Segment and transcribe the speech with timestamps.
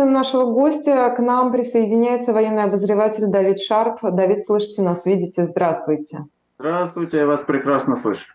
[0.00, 1.14] приветствуем нашего гостя.
[1.14, 3.98] К нам присоединяется военный обозреватель Давид Шарп.
[4.02, 5.44] Давид, слышите нас, видите?
[5.44, 6.24] Здравствуйте.
[6.58, 8.32] Здравствуйте, я вас прекрасно слышу.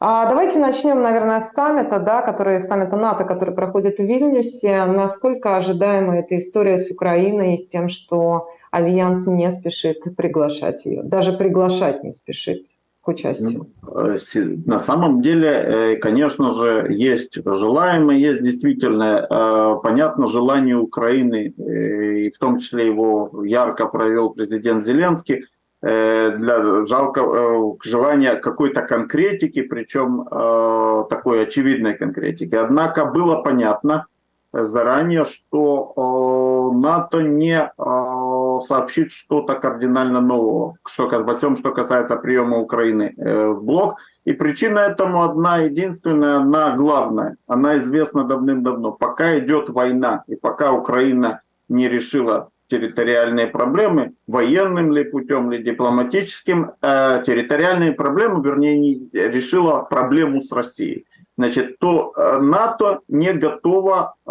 [0.00, 4.84] А давайте начнем, наверное, с саммита, да, который, саммита НАТО, который проходит в Вильнюсе.
[4.84, 11.02] Насколько ожидаема эта история с Украиной и с тем, что Альянс не спешит приглашать ее,
[11.02, 12.64] даже приглашать не спешит
[13.08, 13.66] участию?
[13.82, 14.18] Ну, э,
[14.66, 22.30] на самом деле, э, конечно же, есть желаемое, есть действительно, э, понятно, желание Украины, и
[22.30, 25.44] в том числе его ярко проявил президент Зеленский–
[25.80, 27.20] для жалко
[27.84, 30.24] желания какой-то конкретики, причем
[31.08, 32.56] такой очевидной конкретики.
[32.56, 34.06] Однако было понятно
[34.52, 37.70] заранее, что НАТО не
[38.60, 43.98] сообщит что-то кардинально нового, что, во что касается приема Украины в блок.
[44.24, 47.36] И причина этому одна единственная, одна главная.
[47.46, 48.92] Она известна давным-давно.
[48.92, 56.72] Пока идет война, и пока Украина не решила территориальные проблемы, военным ли путем, ли дипломатическим,
[56.80, 61.06] э, территориальные проблемы, вернее, не решила проблему с Россией.
[61.36, 64.30] Значит, то э, НАТО не готово э,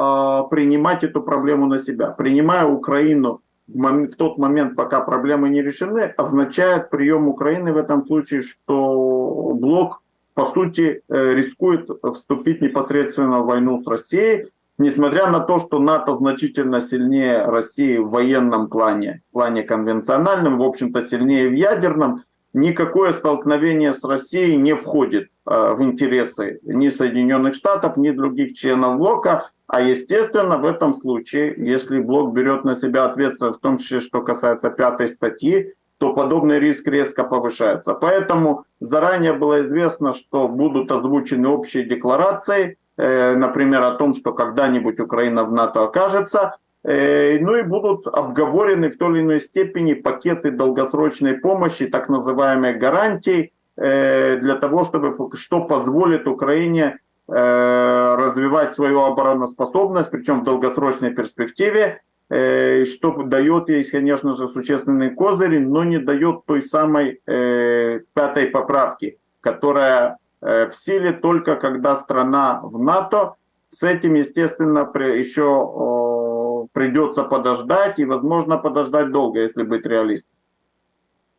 [0.51, 2.11] принимать эту проблему на себя.
[2.11, 8.41] Принимая Украину в, тот момент, пока проблемы не решены, означает прием Украины в этом случае,
[8.41, 10.01] что блок,
[10.33, 14.47] по сути, э, рискует вступить непосредственно в войну с Россией,
[14.79, 20.61] Несмотря на то, что НАТО значительно сильнее России в военном плане, в плане конвенциональном, в
[20.61, 22.23] общем-то сильнее в ядерном,
[22.53, 28.97] никакое столкновение с Россией не входит э, в интересы ни Соединенных Штатов, ни других членов
[28.97, 29.49] блока.
[29.67, 34.21] А естественно, в этом случае, если блок берет на себя ответственность, в том числе, что
[34.21, 37.93] касается пятой статьи, то подобный риск резко повышается.
[37.93, 44.99] Поэтому заранее было известно, что будут озвучены общие декларации, Э, например, о том, что когда-нибудь
[44.99, 50.49] Украина в НАТО окажется, э, ну и будут обговорены в той или иной степени пакеты
[50.51, 60.09] долгосрочной помощи, так называемые гарантии, э, для того, чтобы, что позволит Украине развивать свою обороноспособность,
[60.09, 66.61] причем в долгосрочной перспективе, что дает ей, конечно же, существенные козыри, но не дает той
[66.61, 73.35] самой пятой поправки, которая Э, в силе только когда страна в НАТО.
[73.69, 80.31] С этим, естественно, еще придется подождать, и, возможно, подождать долго, если быть реалистом.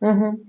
[0.01, 0.39] Угу.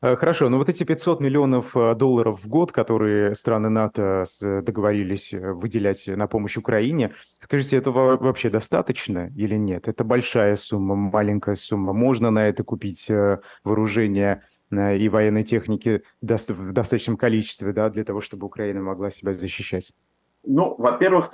[0.00, 6.06] Хорошо, но вот эти 500 миллионов э, долларов в год, которые страны НАТО договорились выделять
[6.06, 9.88] на помощь Украине, скажите, этого вообще достаточно или нет?
[9.88, 11.92] Это большая сумма, маленькая сумма?
[11.92, 13.10] Можно на это купить
[13.62, 19.34] вооружение Э, и военной техники в достаточном количестве, да, для того, чтобы Украина могла себя
[19.34, 19.92] защищать?
[20.42, 21.30] Ну, во-первых,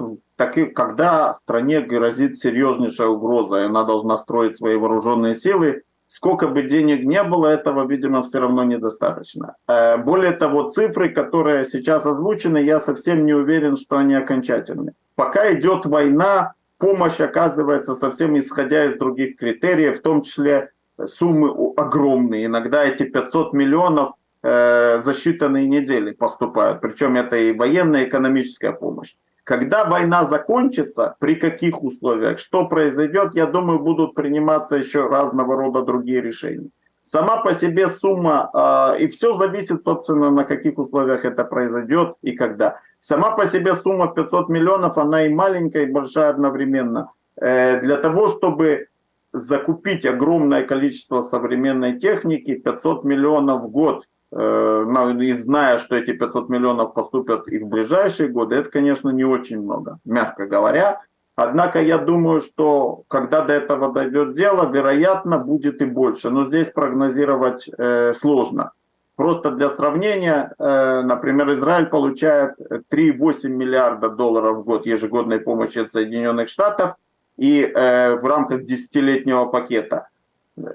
[0.75, 7.05] когда стране грозит серьезнейшая угроза, и она должна строить свои вооруженные силы, сколько бы денег
[7.05, 9.57] не было, этого, видимо, все равно недостаточно.
[9.69, 14.93] Э, более того, цифры, которые сейчас озвучены, я совсем не уверен, что они окончательны.
[15.15, 20.71] Пока идет война, помощь оказывается совсем исходя из других критериев, в том числе
[21.05, 22.47] суммы огромные.
[22.47, 26.81] Иногда эти 500 миллионов э, за считанные недели поступают.
[26.81, 29.15] Причем это и военная, и экономическая помощь.
[29.47, 35.83] Когда война закончится, при каких условиях, что произойдет, я думаю, будут приниматься еще разного рода
[35.83, 36.71] другие решения.
[37.05, 42.33] Сама по себе сумма, э, и все зависит, собственно, на каких условиях это произойдет и
[42.33, 42.81] когда.
[42.99, 47.13] Сама по себе сумма 500 миллионов, она и маленькая, и большая одновременно.
[47.41, 48.89] Э, для того, чтобы
[49.33, 56.95] закупить огромное количество современной техники, 500 миллионов в год, и зная, что эти 500 миллионов
[56.95, 61.03] поступят и в ближайшие годы, это, конечно, не очень много, мягко говоря.
[61.37, 66.31] Однако я думаю, что когда до этого дойдет дело, вероятно, будет и больше.
[66.31, 68.73] Но здесь прогнозировать э, сложно.
[69.17, 72.55] Просто для сравнения, э, например, Израиль получает
[72.91, 76.95] 3,8 миллиарда долларов в год ежегодной помощи от Соединенных Штатов–
[77.37, 80.09] и э, в рамках десятилетнего пакета.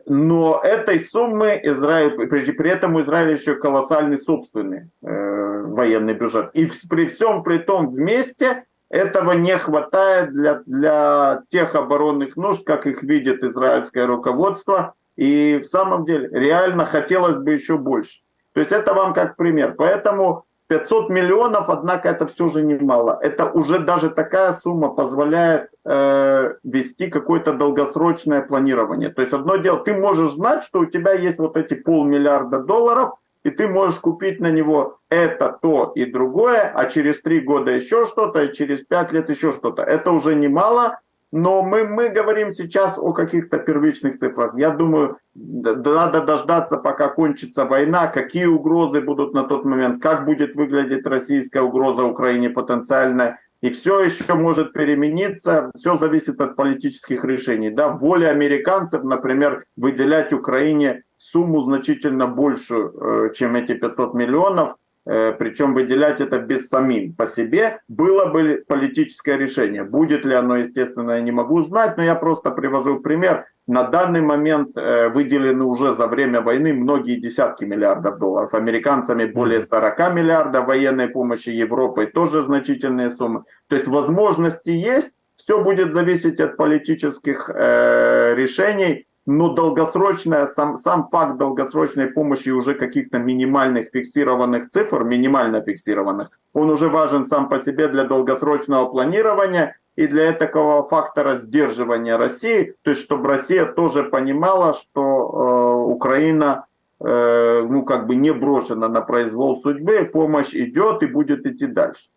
[0.05, 6.51] Но этой суммы Израиль, при, этом у Израиля еще колоссальный собственный э, военный бюджет.
[6.53, 12.85] И при всем при том вместе этого не хватает для, для тех оборонных нужд, как
[12.85, 14.93] их видит израильское руководство.
[15.15, 18.21] И в самом деле реально хотелось бы еще больше.
[18.53, 19.73] То есть это вам как пример.
[19.77, 23.19] Поэтому 500 миллионов, однако, это все же немало.
[23.21, 29.09] Это уже даже такая сумма позволяет э, вести какое-то долгосрочное планирование.
[29.09, 33.15] То есть одно дело, ты можешь знать, что у тебя есть вот эти полмиллиарда долларов,
[33.43, 38.05] и ты можешь купить на него это, то и другое, а через три года еще
[38.05, 39.81] что-то, и через пять лет еще что-то.
[39.81, 40.99] Это уже немало,
[41.31, 44.57] но мы, мы говорим сейчас о каких-то первичных цифрах.
[44.57, 50.55] Я думаю, надо дождаться, пока кончится война, какие угрозы будут на тот момент, как будет
[50.55, 53.39] выглядеть российская угроза Украине потенциальная.
[53.61, 57.69] И все еще может перемениться, все зависит от политических решений.
[57.69, 57.89] Да?
[57.89, 66.21] Воля американцев, например, выделять Украине сумму значительно большую, э, чем эти 500 миллионов, причем выделять
[66.21, 69.83] это без самим по себе, было бы политическое решение.
[69.83, 73.45] Будет ли оно, естественно, я не могу знать, но я просто привожу пример.
[73.67, 78.53] На данный момент э, выделены уже за время войны многие десятки миллиардов долларов.
[78.53, 83.43] Американцами более 40 миллиардов военной помощи, Европой тоже значительные суммы.
[83.67, 91.07] То есть возможности есть, все будет зависеть от политических э, решений, но долгосрочная, сам, сам
[91.09, 97.59] факт долгосрочной помощи уже каких-то минимальных фиксированных цифр, минимально фиксированных, он уже важен сам по
[97.59, 104.03] себе для долгосрочного планирования и для такого фактора сдерживания России, то есть чтобы Россия тоже
[104.03, 106.65] понимала, что э, Украина
[106.99, 112.09] э, ну как бы не брошена на произвол судьбы, помощь идет и будет идти дальше.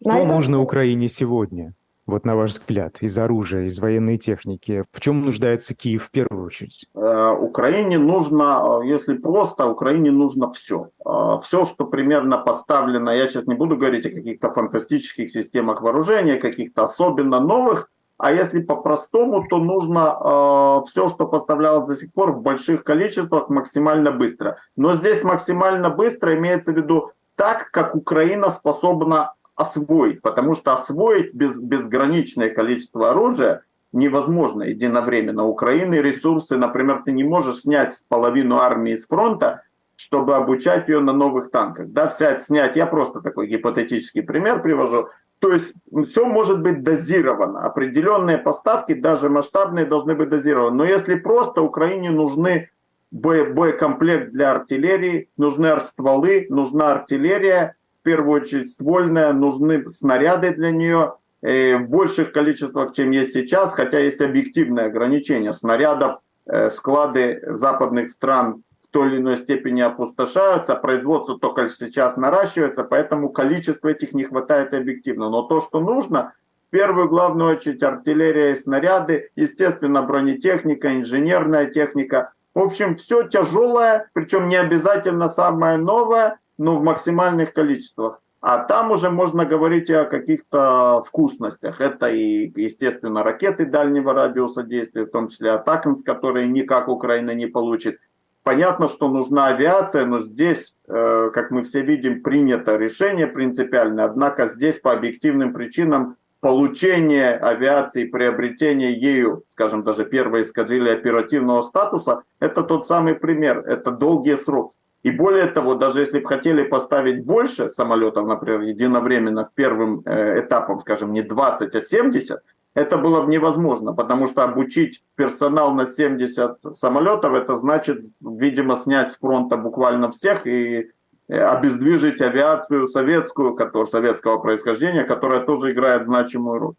[0.00, 1.72] Что нужно Украине сегодня?
[2.06, 6.46] Вот на ваш взгляд, из оружия, из военной техники, в чем нуждается Киев в первую
[6.46, 6.86] очередь?
[6.94, 10.90] Э, Украине нужно, э, если просто, Украине нужно все.
[11.04, 16.36] Э, все, что примерно поставлено, я сейчас не буду говорить о каких-то фантастических системах вооружения,
[16.36, 22.32] каких-то особенно новых, а если по-простому, то нужно э, все, что поставлялось до сих пор
[22.32, 24.58] в больших количествах, максимально быстро.
[24.76, 31.34] Но здесь максимально быстро имеется в виду так, как Украина способна освоить, потому что освоить
[31.34, 33.62] без, безграничное количество оружия
[33.92, 35.46] невозможно единовременно.
[35.46, 39.62] Украины ресурсы, например, ты не можешь снять половину армии с фронта,
[39.96, 41.88] чтобы обучать ее на новых танках.
[41.88, 45.08] Да, взять, снять, я просто такой гипотетический пример привожу.
[45.38, 45.74] То есть
[46.10, 47.64] все может быть дозировано.
[47.64, 50.76] Определенные поставки, даже масштабные, должны быть дозированы.
[50.76, 52.70] Но если просто Украине нужны
[53.10, 57.76] бо боекомплект для артиллерии, нужны стволы, нужна артиллерия,
[58.06, 63.98] первую очередь ствольная, нужны снаряды для нее э, в больших количествах, чем есть сейчас, хотя
[63.98, 65.52] есть объективные ограничения.
[65.52, 72.84] Снарядов э, склады западных стран в той или иной степени опустошаются, производство только сейчас наращивается,
[72.84, 75.28] поэтому количество этих не хватает объективно.
[75.28, 76.32] Но то, что нужно,
[76.68, 82.34] в первую главную очередь артиллерия и снаряды, естественно бронетехника, инженерная техника.
[82.54, 88.20] В общем, все тяжелое, причем не обязательно самое новое, но в максимальных количествах.
[88.40, 91.80] А там уже можно говорить о каких-то вкусностях.
[91.80, 97.46] Это и, естественно, ракеты дальнего радиуса действия, в том числе Атакамс, которые никак Украина не
[97.46, 97.98] получит.
[98.44, 104.04] Понятно, что нужна авиация, но здесь, э, как мы все видим, принято решение принципиальное.
[104.04, 112.22] Однако здесь по объективным причинам получение авиации, приобретение ею, скажем, даже первой эскадрильи оперативного статуса,
[112.38, 114.76] это тот самый пример, это долгие сроки.
[115.06, 120.40] И более того, даже если бы хотели поставить больше самолетов, например, единовременно в первым э,
[120.40, 122.42] этапом, скажем, не 20, а 70,
[122.74, 129.12] это было бы невозможно, потому что обучить персонал на 70 самолетов, это значит, видимо, снять
[129.12, 130.90] с фронта буквально всех и
[131.28, 136.74] э, обездвижить авиацию советскую, которая, советского происхождения, которая тоже играет значимую роль.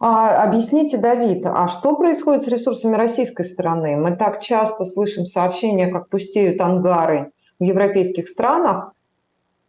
[0.00, 3.96] А, объясните, Давид, а что происходит с ресурсами российской стороны?
[3.96, 8.92] Мы так часто слышим сообщения, как пустеют ангары в европейских странах,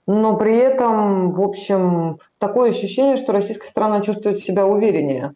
[0.07, 5.33] но при этом, в общем, такое ощущение, что российская страна чувствует себя увереннее.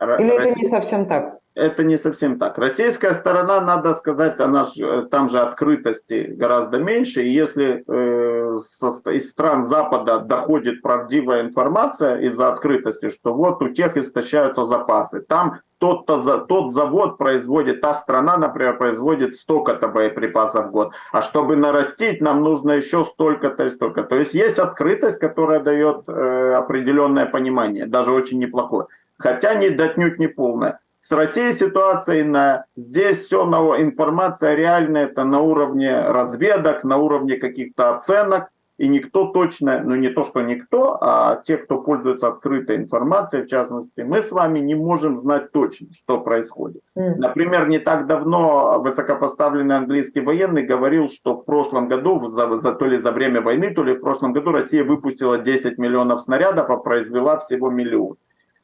[0.00, 0.50] Или Россия...
[0.50, 1.35] это не совсем так?
[1.56, 2.58] Это не совсем так.
[2.58, 7.22] Российская сторона, надо сказать, она ж, э, там же открытости гораздо меньше.
[7.22, 13.70] И если э, со, из стран Запада доходит правдивая информация из-за открытости, что вот у
[13.70, 20.70] тех истощаются запасы, там тот-то, тот завод производит, та страна, например, производит столько-то боеприпасов в
[20.70, 20.92] год.
[21.12, 24.02] А чтобы нарастить, нам нужно еще столько-то и столько.
[24.02, 28.88] То есть есть открытость, которая дает э, определенное понимание, даже очень неплохое.
[29.18, 30.80] Хотя не дотнуть не полное.
[31.08, 32.64] С Россией ситуация иная.
[32.74, 38.48] Здесь все на, информация реальная, это на уровне разведок, на уровне каких-то оценок.
[38.76, 43.46] И никто точно, ну не то, что никто, а те, кто пользуется открытой информацией, в
[43.46, 46.82] частности, мы с вами не можем знать точно, что происходит.
[46.98, 47.14] Mm.
[47.18, 52.84] Например, не так давно высокопоставленный английский военный говорил, что в прошлом году, за, за, то
[52.84, 56.76] ли за время войны, то ли в прошлом году Россия выпустила 10 миллионов снарядов, а
[56.78, 58.16] произвела всего миллион.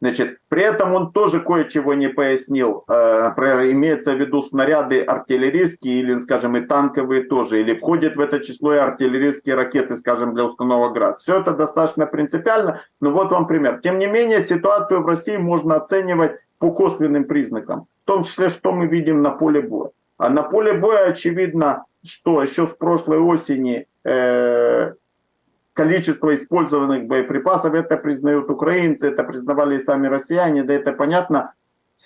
[0.02, 2.82] Значит, при этом он тоже кое-чего не пояснил.
[2.88, 3.30] Э,
[3.70, 7.60] имеется в виду снаряды артиллерийские или, скажем, и танковые тоже.
[7.60, 11.20] Или входит в это число и артиллерийские ракеты, скажем, для установок ГРАД.
[11.20, 12.82] Все это достаточно принципиально.
[13.00, 13.78] Но вот вам пример.
[13.80, 17.86] Тем не менее, ситуацию в России можно оценивать по косвенным признакам.
[18.02, 19.90] В том числе, что мы видим на поле боя.
[20.18, 24.94] А на поле боя очевидно, что еще с прошлой осени э,
[25.72, 31.54] количество использованных боеприпасов, это признают украинцы, это признавали и сами россияне, да это понятно,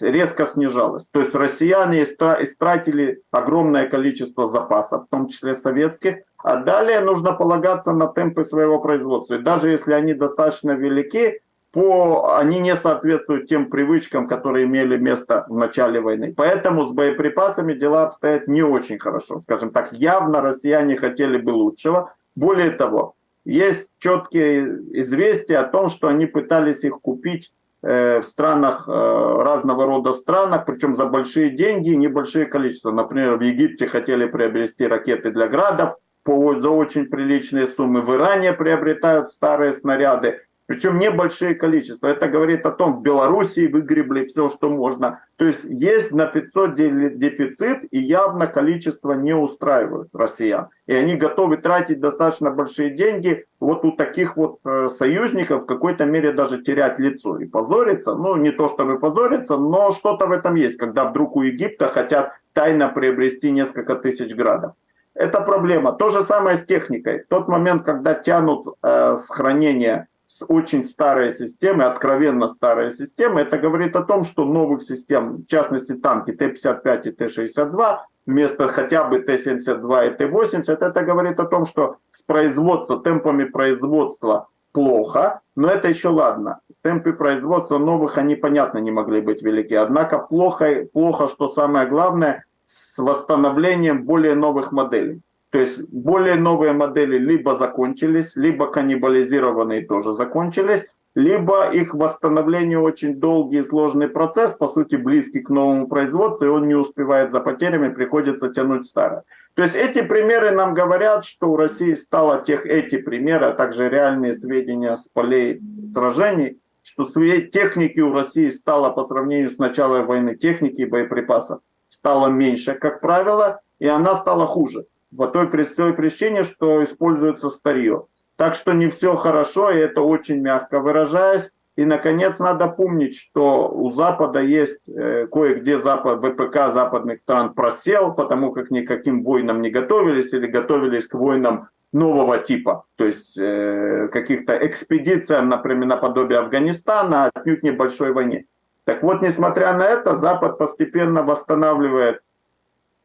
[0.00, 1.06] резко снижалось.
[1.10, 7.92] То есть россияне истратили огромное количество запасов, в том числе советских, а далее нужно полагаться
[7.92, 9.34] на темпы своего производства.
[9.34, 11.40] И даже если они достаточно велики,
[11.72, 16.32] по, они не соответствуют тем привычкам, которые имели место в начале войны.
[16.34, 19.42] Поэтому с боеприпасами дела обстоят не очень хорошо.
[19.42, 22.14] Скажем так, явно россияне хотели бы лучшего.
[22.34, 23.15] Более того,
[23.46, 24.64] есть четкие
[25.00, 30.66] известия о том, что они пытались их купить э, в странах, э, разного рода странах,
[30.66, 32.90] причем за большие деньги и небольшие количества.
[32.90, 38.02] Например, в Египте хотели приобрести ракеты для градов по, за очень приличные суммы.
[38.02, 40.40] В Иране приобретают старые снаряды.
[40.66, 42.08] Причем небольшие количества.
[42.08, 45.20] Это говорит о том, в Белоруссии выгребли все, что можно.
[45.36, 50.68] То есть есть на 500 дефицит и явно количество не устраивает россиян.
[50.86, 56.04] И они готовы тратить достаточно большие деньги вот у таких вот э, союзников в какой-то
[56.04, 58.16] мере даже терять лицо и позориться.
[58.16, 62.32] Ну, не то чтобы позориться, но что-то в этом есть, когда вдруг у Египта хотят
[62.52, 64.72] тайно приобрести несколько тысяч градов.
[65.14, 65.92] Это проблема.
[65.92, 67.22] То же самое с техникой.
[67.22, 70.08] В тот момент, когда тянут э, с хранения
[70.48, 75.92] очень старой системы, откровенно старой системы, это говорит о том, что новых систем, в частности
[75.92, 81.96] танки Т-55 и Т-62, вместо хотя бы Т-72 и Т-80, это говорит о том, что
[82.10, 86.60] с производства, темпами производства плохо, но это еще ладно.
[86.82, 89.74] Темпы производства новых, они, понятно, не могли быть велики.
[89.74, 95.22] Однако плохо, плохо, что самое главное, с восстановлением более новых моделей.
[95.50, 100.84] То есть более новые модели либо закончились, либо каннибализированные тоже закончились,
[101.14, 106.50] либо их восстановление очень долгий и сложный процесс, по сути близкий к новому производству, и
[106.50, 109.22] он не успевает за потерями, приходится тянуть старое.
[109.54, 113.88] То есть эти примеры нам говорят, что у России стало тех, эти примеры, а также
[113.88, 120.36] реальные сведения с полей сражений, что техники у России стало по сравнению с началом войны,
[120.36, 124.84] техники и боеприпасов стало меньше, как правило, и она стала хуже
[125.16, 128.06] по той простой причине, что используется старье.
[128.36, 131.50] Так что не все хорошо, и это очень мягко выражаясь.
[131.76, 138.14] И, наконец, надо помнить, что у Запада есть э, кое-где Запад, ВПК западных стран просел,
[138.14, 144.08] потому как никаким войнам не готовились или готовились к войнам нового типа, то есть э,
[144.12, 148.46] каких-то экспедициям, например, наподобие Афганистана, отнюдь небольшой войне.
[148.84, 152.20] Так вот, несмотря на это, Запад постепенно восстанавливает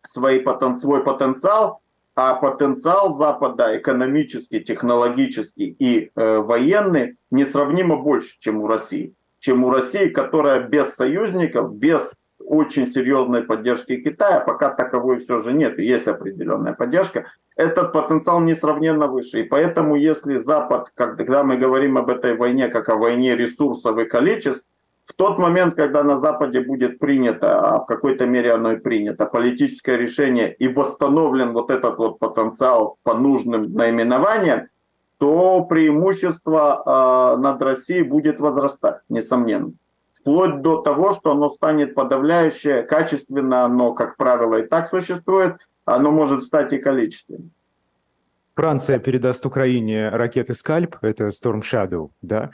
[0.08, 1.81] свой потенциал,
[2.15, 9.13] а потенциал Запада экономический, технологический и э, военный несравнимо больше, чем у России.
[9.39, 15.53] Чем у России, которая без союзников, без очень серьезной поддержки Китая, пока таковой все же
[15.53, 17.25] нет, есть определенная поддержка,
[17.56, 19.41] этот потенциал несравненно выше.
[19.41, 24.06] И поэтому, если Запад, когда мы говорим об этой войне как о войне ресурсов и
[24.06, 24.63] количеств,
[25.12, 29.25] в тот момент, когда на Западе будет принято, а в какой-то мере оно и принято,
[29.25, 34.68] политическое решение и восстановлен вот этот вот потенциал по нужным наименованиям,
[35.18, 39.74] то преимущество э, над Россией будет возрастать, несомненно.
[40.13, 46.12] Вплоть до того, что оно станет подавляющее, качественно оно, как правило, и так существует, оно
[46.12, 47.51] может стать и количественным.
[48.55, 52.51] Франция передаст Украине ракеты «Скальп», это Storm Shadow, да,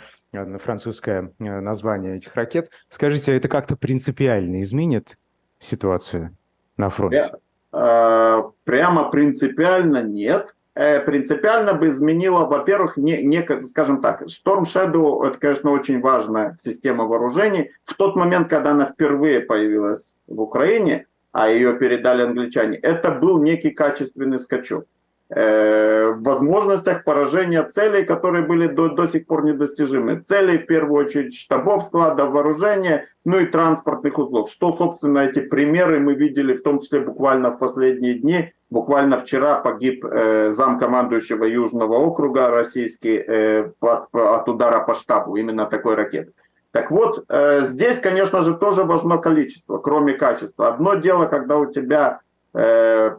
[0.63, 2.70] французское э, название этих ракет.
[2.89, 5.18] Скажите, это как-то принципиально изменит
[5.60, 6.38] ситуацию
[6.77, 7.32] на фронте?
[7.74, 10.54] Э, прямо принципиально нет.
[10.75, 16.58] Э, принципиально бы изменило, во-первых, не, не, скажем так, Storm Shadow это, конечно, очень важная
[16.63, 17.72] система вооружений.
[17.84, 23.42] В тот момент, когда она впервые появилась в Украине, а ее передали англичане, это был
[23.42, 24.86] некий качественный скачок.
[25.29, 30.22] Э, возможностях поражения целей, которые были до, до сих пор недостижимы.
[30.22, 34.50] Целей, в первую очередь, штабов, складов вооружения, ну и транспортных узлов.
[34.50, 38.53] Что, собственно, эти примеры мы видели, в том числе буквально в последние дни.
[38.69, 45.65] Буквально вчера погиб э, замкомандующего Южного округа российский э, под, от удара по штабу, именно
[45.65, 46.31] такой ракеты.
[46.72, 50.69] Так вот, э, здесь, конечно же, тоже важно количество, кроме качества.
[50.69, 52.22] Одно дело, когда у тебя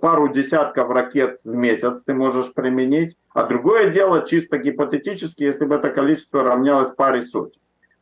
[0.01, 5.77] пару десятков ракет в месяц ты можешь применить, а другое дело чисто гипотетически, если бы
[5.77, 7.61] это количество равнялось паре сотен.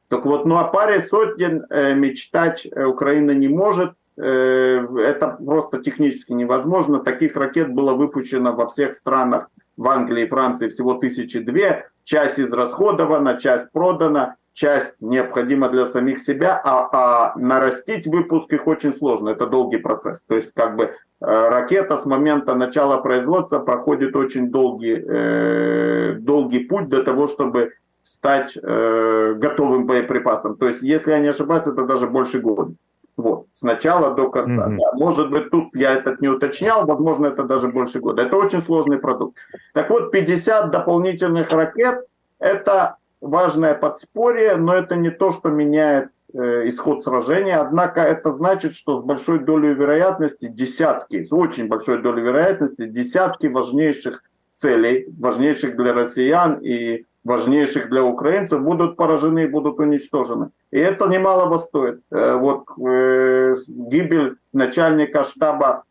[0.09, 3.95] Так вот, ну о паре сотен э, мечтать э, Украина не может.
[4.17, 7.01] Э, это просто технически невозможно.
[7.01, 9.49] Таких ракет было выпущено во всех странах.
[9.77, 11.89] В Англии и Франции всего тысячи две.
[12.05, 18.95] Часть израсходована, часть продана, часть необходима для самих себя, а, а нарастить выпуск их очень
[18.95, 19.29] сложно.
[19.29, 20.23] Это долгий процесс.
[20.27, 26.61] То есть как бы э, ракета с момента начала производства проходит очень долгий, э, долгий
[26.61, 30.57] путь для того, чтобы стать э, готовым боеприпасом.
[30.57, 32.73] То есть, если я не ошибаюсь, это даже больше года.
[33.19, 34.69] Вот, с начала до конца.
[34.69, 34.77] Mm-hmm.
[34.79, 38.23] Да, может быть, тут я этот не уточнял, возможно, это даже больше года.
[38.23, 39.37] Это очень сложный продукт.
[39.75, 42.07] Так вот, 50 дополнительных ракет–
[42.39, 47.59] это важное подспорье, но это не то, что меняет э, исход сражения.
[47.61, 53.47] Однако это значит, что с большой долей вероятности десятки, с очень большой долей вероятности, десятки
[53.47, 54.23] важнейших
[54.55, 60.51] целей, важнейших для россиян и важнейших для украинцев, будут поражены и будут уничтожены.
[60.71, 62.01] И это немалого стоит.
[62.11, 65.83] Э, вот э, гибель начальника штаба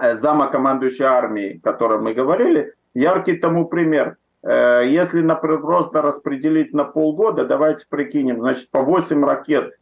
[0.00, 4.16] э, зама командующей армией, о котором мы говорили, яркий тому пример.
[4.48, 9.74] Если, например, просто распределить на полгода, давайте прикинем, значит, по 8 ракет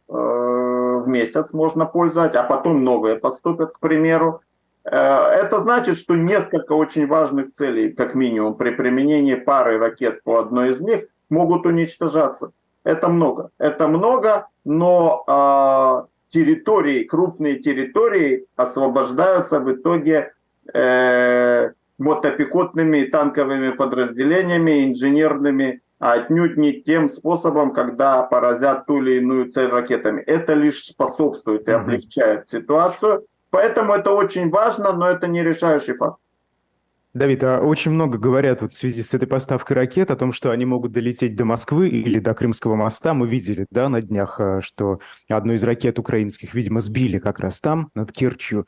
[1.05, 4.41] в месяц можно пользовать, а потом новые поступят, к примеру.
[4.83, 10.37] Э, это значит, что несколько очень важных целей, как минимум, при применении пары ракет по
[10.39, 12.51] одной из них, могут уничтожаться.
[12.83, 13.49] Это много.
[13.57, 20.33] Это много, но э, территории, крупные территории освобождаются в итоге
[20.71, 29.17] э, мотопехотными и танковыми подразделениями, инженерными, а отнюдь не тем способом, когда поразят ту или
[29.19, 30.21] иную цель ракетами.
[30.21, 33.25] Это лишь способствует и облегчает ситуацию.
[33.49, 36.19] Поэтому это очень важно, но это не решающий факт.
[37.13, 40.51] Давид, а очень много говорят вот в связи с этой поставкой ракет о том, что
[40.51, 43.13] они могут долететь до Москвы или до Крымского моста.
[43.13, 44.99] Мы видели, да, на днях, э, что
[45.29, 48.65] одну из ракет украинских, видимо, сбили как раз там, над Керчью.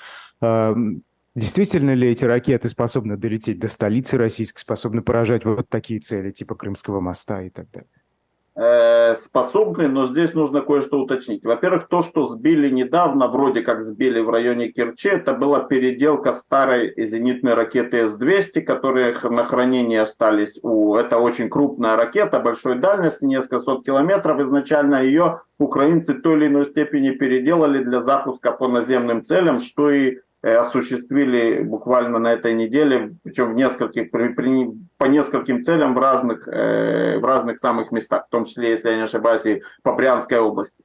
[1.38, 6.56] Действительно ли эти ракеты способны долететь до столицы российской, способны поражать вот такие цели, типа
[6.56, 7.92] Крымского моста и так далее?
[8.56, 11.44] Э, способны, но здесь нужно кое-что уточнить.
[11.44, 16.92] Во-первых, то, что сбили недавно, вроде как сбили в районе Керчи, это была переделка старой
[16.98, 20.96] зенитной ракеты С-200, которые на хранении остались у...
[20.96, 24.40] Это очень крупная ракета большой дальности, несколько сот километров.
[24.40, 29.92] Изначально ее украинцы в той или иной степени переделали для запуска по наземным целям, что
[29.92, 30.18] и
[30.56, 36.48] осуществили буквально на этой неделе, причем в нескольких, при, при, по нескольким целям в разных,
[36.48, 40.40] э, в разных самых местах, в том числе, если я не ошибаюсь, и по Брянской
[40.40, 40.84] области.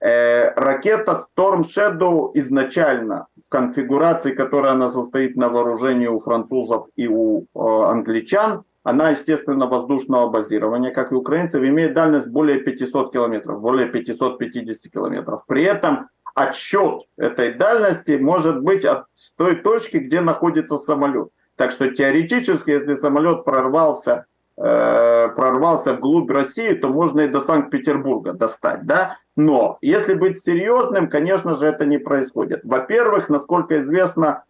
[0.00, 7.08] Э, ракета Storm Shadow изначально в конфигурации, которая она состоит на вооружении у французов и
[7.08, 13.60] у э, англичан, она, естественно, воздушного базирования, как и украинцев, имеет дальность более 500 километров,
[13.60, 15.46] более 550 километров.
[15.46, 21.28] При этом отсчет этой дальности может быть от с той точки, где находится самолет.
[21.56, 28.32] Так что теоретически, если самолет прорвался, э, прорвался вглубь России, то можно и до Санкт-Петербурга
[28.32, 29.18] достать, да?
[29.36, 32.60] Но если быть серьезным, конечно же, это не происходит.
[32.64, 34.44] Во-первых, насколько известно,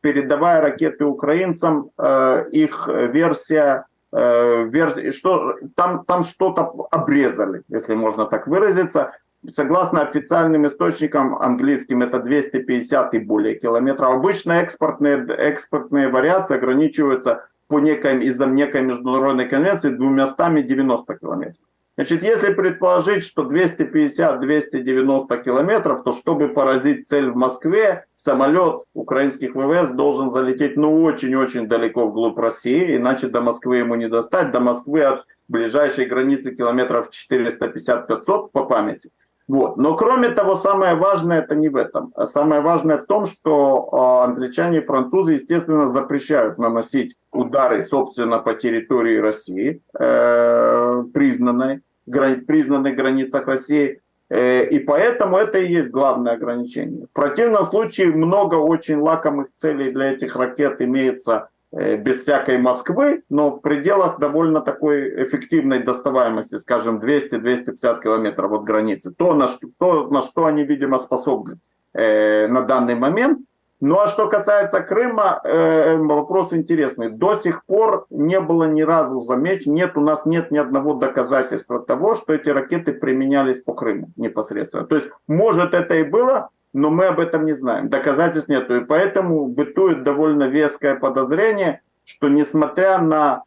[0.00, 8.26] передавая ракеты украинцам, э, их версия э, версия, что там, там что-то обрезали, если можно
[8.26, 9.12] так выразиться
[9.50, 14.14] согласно официальным источникам английским, это 250 и более километров.
[14.14, 21.64] Обычно экспортные, экспортные вариации ограничиваются по некой, из-за некой международной конвенции 290 километров.
[21.96, 29.90] Значит, если предположить, что 250-290 километров, то чтобы поразить цель в Москве, самолет украинских ВВС
[29.90, 34.50] должен залететь ну очень-очень далеко вглубь России, иначе до Москвы ему не достать.
[34.50, 39.10] До Москвы от ближайшей границы километров 450-500 по памяти.
[39.46, 39.76] Вот.
[39.76, 42.12] Но кроме того, самое важное это не в этом.
[42.14, 48.38] А самое важное в том, что э, англичане и французы, естественно, запрещают наносить удары, собственно,
[48.38, 54.00] по территории России, э, признанной, грани, признанных границах России.
[54.30, 57.06] Э, и поэтому это и есть главное ограничение.
[57.06, 63.50] В противном случае много очень лакомых целей для этих ракет имеется без всякой Москвы, но
[63.50, 69.10] в пределах довольно такой эффективной доставаемости, скажем, 200-250 километров от границы.
[69.10, 71.58] То на, что, то, на что они, видимо, способны
[71.92, 73.40] э, на данный момент.
[73.80, 77.10] Ну а что касается Крыма, э, вопрос интересный.
[77.10, 81.80] До сих пор не было ни разу замечено, нет, у нас нет ни одного доказательства
[81.80, 84.86] того, что эти ракеты применялись по Крыму непосредственно.
[84.86, 87.88] То есть, может это и было, но мы об этом не знаем.
[87.88, 88.76] Доказательств нету.
[88.76, 93.44] И поэтому бытует довольно веское подозрение, что несмотря на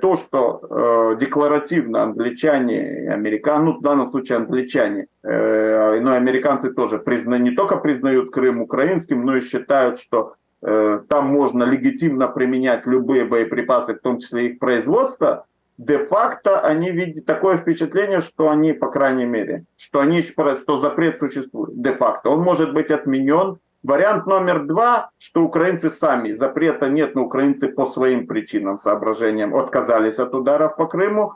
[0.00, 6.72] то, что э, декларативно англичане и американцы, ну в данном случае англичане, э, но американцы
[6.72, 12.28] тоже призна, не только признают Крым украинским, но и считают, что э, там можно легитимно
[12.28, 15.46] применять любые боеприпасы, в том числе их производство,
[15.80, 21.80] де-факто они видят такое впечатление, что они, по крайней мере, что, они, что запрет существует
[21.80, 22.30] де-факто.
[22.30, 27.86] Он может быть отменен, Вариант номер два, что украинцы сами, запрета нет, но украинцы по
[27.86, 31.32] своим причинам, соображениям отказались от ударов по Крыму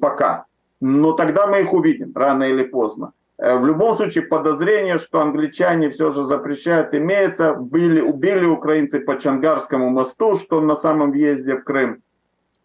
[0.00, 0.46] пока.
[0.80, 3.12] Но тогда мы их увидим, рано или поздно.
[3.38, 7.54] Э, в любом случае подозрение, что англичане все же запрещают, имеется.
[7.54, 12.02] Били, убили украинцы по Чангарскому мосту, что на самом въезде в Крым.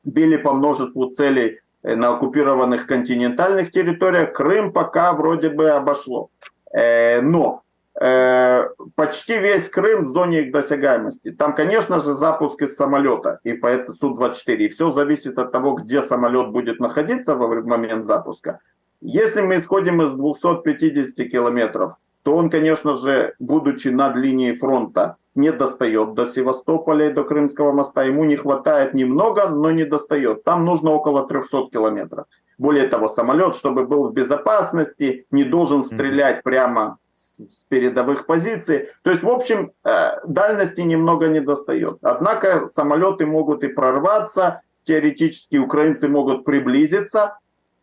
[0.04, 4.34] Били по множеству целей э, на оккупированных континентальных территориях.
[4.34, 6.30] Крым пока вроде бы обошло.
[6.72, 7.64] Э, но
[8.02, 11.32] Э, почти весь Крым в зоне их досягаемости.
[11.32, 14.56] Там, конечно же, запуск из самолета и поэтому Су-24.
[14.56, 18.60] И все зависит от того, где самолет будет находиться во момент запуска.
[19.02, 25.52] Если мы исходим из 250 километров, то он, конечно же, будучи над линией фронта, не
[25.52, 28.04] достает до Севастополя и до Крымского моста.
[28.04, 30.44] Ему не хватает немного, но не достает.
[30.44, 32.26] Там нужно около 300 километров.
[32.58, 38.90] Более того, самолет, чтобы был в безопасности, не должен стрелять прямо с передовых позиций.
[39.02, 42.00] То есть, в общем, э, дальности немного не достает.
[42.02, 47.39] Однако самолеты могут и прорваться, теоретически украинцы могут приблизиться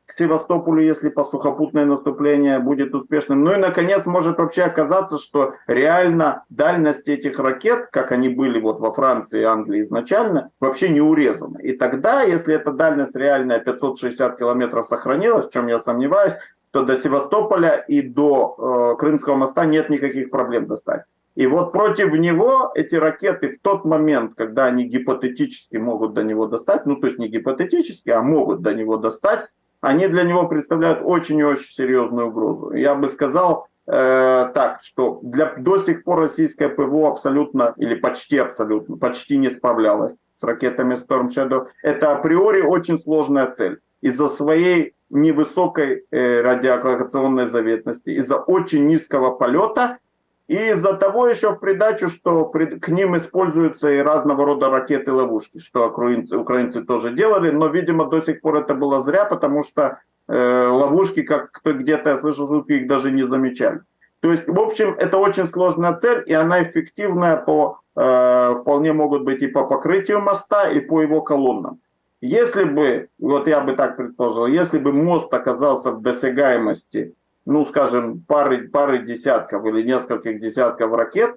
[0.07, 3.43] к Севастополю, если по сухопутное наступление будет успешным.
[3.43, 8.79] Ну и, наконец, может вообще оказаться, что реально дальность этих ракет, как они были вот
[8.79, 11.59] во Франции и Англии изначально, вообще не урезана.
[11.59, 16.35] И тогда, если эта дальность реальная 560 километров сохранилась, в чем я сомневаюсь,
[16.71, 21.03] то до Севастополя и до э, Крымского моста нет никаких проблем достать.
[21.35, 26.47] И вот против него эти ракеты в тот момент, когда они гипотетически могут до него
[26.47, 29.49] достать, ну то есть не гипотетически, а могут до него достать,
[29.87, 32.73] они для него представляют очень и очень серьезную угрозу.
[32.73, 38.39] Я бы сказал э, так, что для, до сих пор российское ПВО абсолютно, или почти
[38.39, 41.67] абсолютно, почти не справлялось с ракетами Storm Shadow.
[41.83, 43.79] Это априори очень сложная цель.
[44.01, 49.99] Из-за своей невысокой э, радиолокационной заветности, из-за очень низкого полета
[50.49, 55.89] и из-за того еще в придачу, что к ним используются и разного рода ракеты-ловушки, что
[55.89, 61.23] украинцы, тоже делали, но, видимо, до сих пор это было зря, потому что э, ловушки,
[61.23, 63.81] как где-то, я слышал, звуки их даже не замечали.
[64.21, 69.25] То есть, в общем, это очень сложная цель, и она эффективная по, э, вполне могут
[69.25, 71.81] быть и по покрытию моста, и по его колоннам.
[72.21, 77.15] Если бы, вот я бы так предположил, если бы мост оказался в досягаемости,
[77.47, 81.37] ну, скажем, пары, пары десятков или нескольких десятков ракет,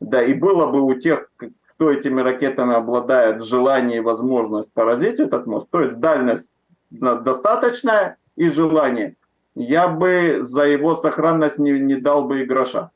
[0.00, 5.46] да, и было бы у тех, кто этими ракетами обладает, желание и возможность поразить этот
[5.46, 6.50] мост, то есть дальность
[6.90, 9.16] достаточная и желание,
[9.54, 12.90] я бы за его сохранность не, не дал бы и гроша.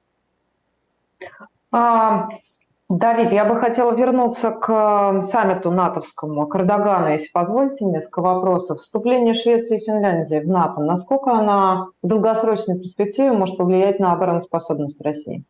[1.71, 2.29] А,
[2.89, 8.81] Давид, я бы хотела вернуться к э, саммиту натовскому, к Эрдогану, если позволите, несколько вопросов.
[8.81, 15.03] Вступление Швеции и Финляндии в НАТО, насколько она в долгосрочной перспективе может повлиять на обороноспособность
[15.03, 15.45] России?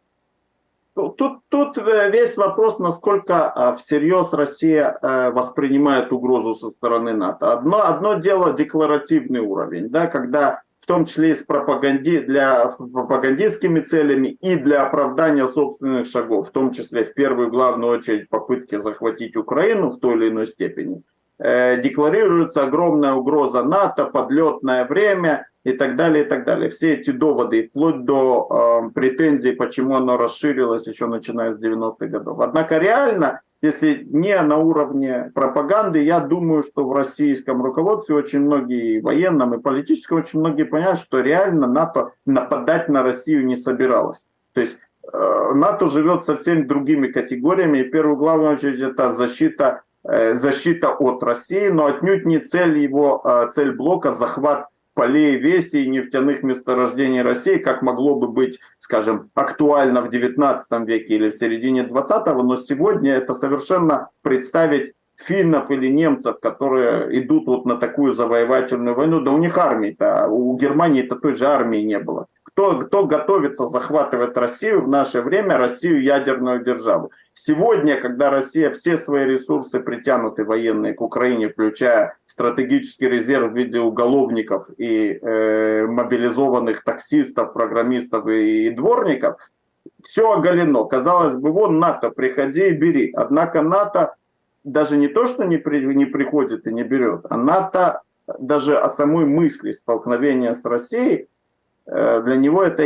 [0.96, 7.53] Ну, тут, тут э, весь вопрос, насколько э, всерьез Россия воспринимает угрозу со стороны НАТО.
[7.53, 14.29] Одно, одно дело декларативный уровень, да, когда том числе и с пропаганди, для пропагандистскими целями
[14.40, 19.90] и для оправдания собственных шагов, в том числе в первую главную очередь попытки захватить Украину
[19.90, 21.03] в той или иной степени,
[21.38, 26.70] э, декларируется огромная угроза НАТО, подлетное время и так далее, и так далее.
[26.70, 32.40] Все эти доводы, вплоть до э, претензий, почему оно расширилось еще начиная с 90-х годов.
[32.40, 39.01] Однако реально если не на уровне пропаганды, я думаю, что в российском руководстве очень многие,
[39.01, 44.27] военном и политическом, очень многие понимают, что реально НАТО нападать на Россию не собиралось.
[44.53, 44.77] То есть
[45.12, 51.23] э, НАТО живет совсем другими категориями, и первую главную очередь это защита, э, защита от
[51.25, 57.22] России, но отнюдь не цель его, э, цель блока захват полей веси и нефтяных месторождений
[57.22, 62.56] России, как могло бы быть, скажем, актуально в 19 веке или в середине 20-го, но
[62.56, 69.30] сегодня это совершенно представить финнов или немцев, которые идут вот на такую завоевательную войну, да
[69.30, 72.26] у них армии-то, у Германии-то той же армии не было.
[72.42, 77.12] Кто, кто готовится захватывать Россию в наше время, Россию ядерную державу?
[77.40, 83.79] Сегодня, когда Россия все свои ресурсы притянуты военные к Украине, включая стратегический резерв в виде
[83.79, 89.37] уголовников и э, мобилизованных таксистов, программистов и, и дворников,
[90.03, 90.85] все оголено.
[90.87, 93.12] Казалось бы, вон НАТО, приходи и бери.
[93.14, 94.16] Однако НАТО
[94.64, 98.03] даже не то, что не, при, не приходит и не берет, а НАТО
[98.40, 101.29] даже о самой мысли столкновения с Россией,
[102.22, 102.85] для него это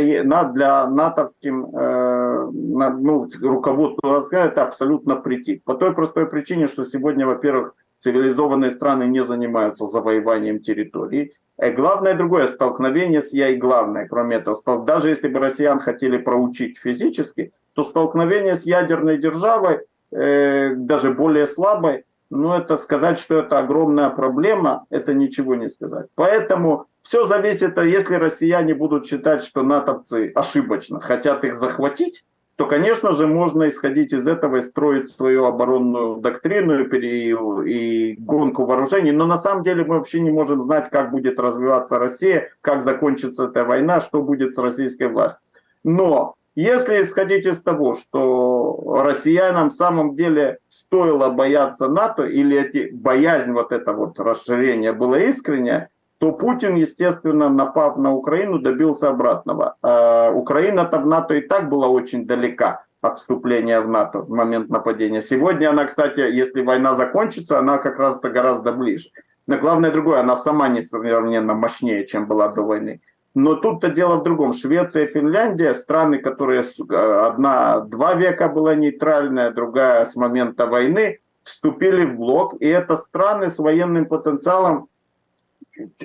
[0.53, 5.63] для натовским э, ну, руководству это абсолютно претит.
[5.65, 11.33] По той простой причине, что сегодня, во-первых, цивилизованные страны не занимаются завоеванием территорий.
[11.61, 16.77] И главное другое, столкновение с я главное, кроме этого, даже если бы россиян хотели проучить
[16.77, 23.59] физически, то столкновение с ядерной державой, э, даже более слабой, ну это сказать, что это
[23.59, 26.07] огромная проблема, это ничего не сказать.
[26.15, 33.13] Поэтому все зависит, если россияне будут считать, что натовцы ошибочно хотят их захватить, то, конечно
[33.13, 37.35] же, можно исходить из этого и строить свою оборонную доктрину и,
[37.69, 39.11] и гонку вооружений.
[39.11, 43.45] Но на самом деле мы вообще не можем знать, как будет развиваться Россия, как закончится
[43.45, 45.41] эта война, что будет с российской властью.
[45.83, 52.89] Но если исходить из того, что россиянам в самом деле стоило бояться НАТО, или эти,
[52.91, 55.89] боязнь вот это вот расширение было искреннее,
[56.19, 59.75] то Путин, естественно, напав на Украину, добился обратного.
[59.81, 64.69] А Украина-то в НАТО и так была очень далека от вступления в НАТО в момент
[64.69, 65.21] нападения.
[65.21, 69.09] Сегодня она, кстати, если война закончится, она как раз-то гораздо ближе.
[69.47, 73.01] Но главное другое, она сама несравненно мощнее, чем была до войны.
[73.35, 74.53] Но тут-то дело в другом.
[74.53, 82.05] Швеция и Финляндия, страны, которые одна два века была нейтральная, другая с момента войны, вступили
[82.05, 82.55] в блок.
[82.59, 84.87] И это страны с военным потенциалом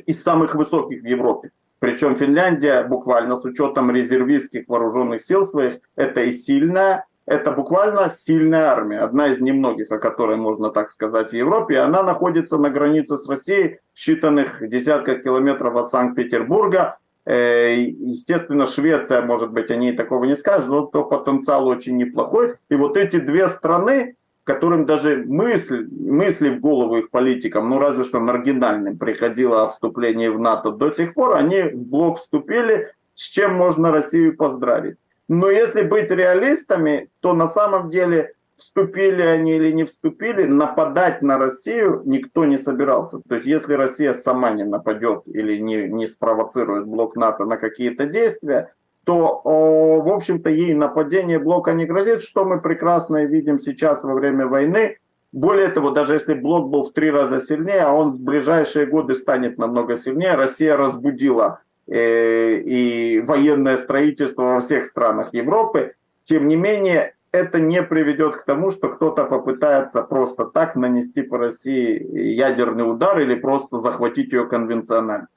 [0.06, 1.50] из самых высоких в Европе.
[1.80, 8.70] Причем Финляндия буквально с учетом резервистских вооруженных сил своих, это и сильная, это буквально сильная
[8.70, 11.78] армия, одна из немногих, о которой можно так сказать в Европе.
[11.78, 16.96] Она находится на границе с Россией, в считанных десятках километров от Санкт-Петербурга.
[17.28, 22.54] Э, естественно, Швеция, может быть, они такого не скажут, но то потенциал очень неплохой.
[22.70, 28.04] И вот эти две страны, которым даже мысль, мысли в голову их политикам, ну разве
[28.04, 33.24] что маргинальным, приходило о вступлении в НАТО до сих пор, они в блок вступили, с
[33.24, 34.96] чем можно Россию поздравить.
[35.28, 41.38] Но если быть реалистами, то на самом деле вступили они или не вступили, нападать на
[41.38, 43.20] Россию никто не собирался.
[43.28, 48.06] То есть если Россия сама не нападет или не, не спровоцирует блок НАТО на какие-то
[48.06, 48.72] действия,
[49.04, 54.46] то, в общем-то, ей нападение блока не грозит, что мы прекрасно видим сейчас во время
[54.46, 54.98] войны.
[55.32, 59.14] Более того, даже если блок был в три раза сильнее, а он в ближайшие годы
[59.14, 65.94] станет намного сильнее, Россия разбудила э, и военное строительство во всех странах Европы.
[66.24, 71.38] Тем не менее, это не приведет к тому, что кто-то попытается просто так нанести по
[71.38, 75.28] России ядерный удар или просто захватить ее конвенционально.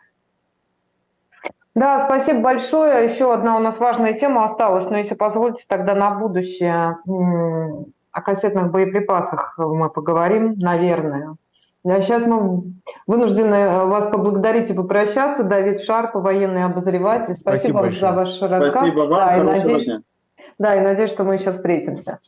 [1.73, 3.06] Да, спасибо большое.
[3.06, 6.97] Еще одна у нас важная тема осталась, но если позволите, тогда на будущее
[8.12, 11.36] о кассетных боеприпасах мы поговорим, наверное.
[11.84, 12.63] А сейчас мы
[13.08, 15.43] вынуждены вас поблагодарить и попрощаться.
[15.43, 17.34] Давид Шарп, военный обозреватель.
[17.34, 18.01] Спасибо, спасибо вам большое.
[18.01, 18.71] за ваш рассказ.
[18.71, 19.10] Спасибо вам.
[19.10, 20.04] Да, и надеюсь,
[20.58, 22.20] да, и надеюсь, что мы еще встретимся.